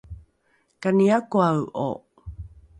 [0.81, 1.87] kani akoae’o?